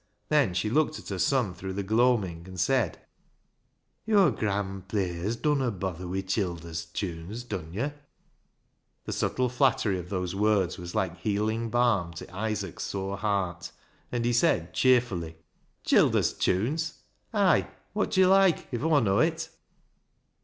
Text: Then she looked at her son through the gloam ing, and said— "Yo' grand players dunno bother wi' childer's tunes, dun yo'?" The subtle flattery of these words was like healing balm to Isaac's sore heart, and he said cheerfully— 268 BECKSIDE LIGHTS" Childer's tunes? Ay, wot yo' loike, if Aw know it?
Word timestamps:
Then 0.29 0.55
she 0.55 0.67
looked 0.67 0.97
at 0.97 1.09
her 1.09 1.19
son 1.19 1.53
through 1.53 1.73
the 1.73 1.83
gloam 1.83 2.23
ing, 2.23 2.47
and 2.47 2.59
said— 2.59 3.01
"Yo' 4.07 4.31
grand 4.31 4.87
players 4.87 5.35
dunno 5.35 5.69
bother 5.69 6.07
wi' 6.07 6.21
childer's 6.21 6.85
tunes, 6.85 7.43
dun 7.43 7.71
yo'?" 7.71 7.91
The 9.05 9.13
subtle 9.13 9.47
flattery 9.47 9.99
of 9.99 10.09
these 10.09 10.33
words 10.33 10.79
was 10.79 10.95
like 10.95 11.17
healing 11.19 11.69
balm 11.69 12.13
to 12.13 12.35
Isaac's 12.35 12.83
sore 12.85 13.17
heart, 13.19 13.71
and 14.11 14.25
he 14.25 14.33
said 14.33 14.73
cheerfully— 14.73 15.37
268 15.83 15.85
BECKSIDE 15.85 16.15
LIGHTS" 16.15 16.43
Childer's 16.43 16.45
tunes? 16.45 16.93
Ay, 17.31 17.67
wot 17.93 18.17
yo' 18.17 18.29
loike, 18.29 18.67
if 18.71 18.81
Aw 18.83 18.99
know 19.01 19.19
it? 19.19 19.49